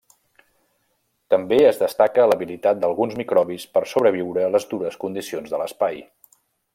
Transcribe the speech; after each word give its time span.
També 1.33 1.59
es 1.65 1.81
destaca 1.81 2.25
l'habilitat 2.31 2.81
d'alguns 2.85 3.15
microbis 3.21 3.69
per 3.77 3.87
sobreviure 3.95 4.47
a 4.47 4.51
les 4.57 4.69
dures 4.73 5.01
condicions 5.05 5.55
de 5.55 5.65
l'espai. 5.65 6.05